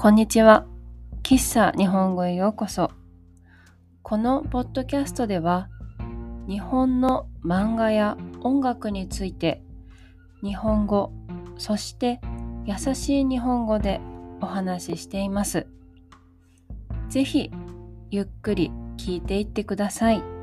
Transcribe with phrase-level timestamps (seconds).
[0.00, 0.64] こんにちは。
[1.22, 2.90] 喫茶日本語へようこそ。
[4.02, 5.68] このポッドキャストでは、
[6.48, 9.62] 日本の漫画や音楽について、
[10.42, 11.12] 日本語、
[11.58, 12.18] そして
[12.64, 14.00] 優しい日本語で
[14.40, 15.66] お話ししています。
[17.10, 17.50] ぜひ、
[18.10, 20.39] ゆっくり聞いていってください。